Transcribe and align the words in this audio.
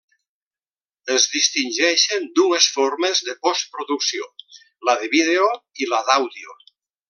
Es 1.15 1.27
distingeixen 1.33 2.25
dues 2.39 2.69
formes 2.77 3.21
de 3.29 3.37
postproducció: 3.49 4.29
la 4.91 4.97
de 5.03 5.11
vídeo 5.15 5.53
i 5.85 5.93
la 5.95 6.05
d'àudio. 6.11 6.61